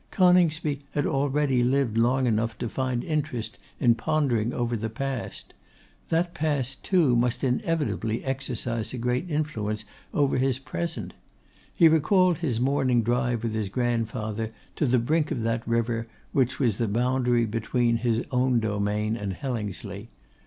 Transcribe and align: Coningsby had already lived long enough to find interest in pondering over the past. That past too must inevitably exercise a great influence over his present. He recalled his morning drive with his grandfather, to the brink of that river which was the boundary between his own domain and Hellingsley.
Coningsby 0.09 0.79
had 0.93 1.05
already 1.05 1.63
lived 1.63 1.95
long 1.95 2.25
enough 2.25 2.57
to 2.57 2.67
find 2.67 3.03
interest 3.03 3.59
in 3.79 3.93
pondering 3.93 4.51
over 4.51 4.75
the 4.75 4.89
past. 4.89 5.53
That 6.09 6.33
past 6.33 6.83
too 6.83 7.15
must 7.15 7.43
inevitably 7.43 8.25
exercise 8.25 8.95
a 8.95 8.97
great 8.97 9.29
influence 9.29 9.85
over 10.11 10.39
his 10.39 10.57
present. 10.57 11.13
He 11.77 11.87
recalled 11.87 12.39
his 12.39 12.59
morning 12.59 13.03
drive 13.03 13.43
with 13.43 13.53
his 13.53 13.69
grandfather, 13.69 14.51
to 14.77 14.87
the 14.87 14.97
brink 14.97 15.29
of 15.29 15.43
that 15.43 15.67
river 15.67 16.07
which 16.31 16.57
was 16.59 16.77
the 16.77 16.87
boundary 16.87 17.45
between 17.45 17.97
his 17.97 18.23
own 18.31 18.59
domain 18.59 19.15
and 19.15 19.33
Hellingsley. 19.33 20.09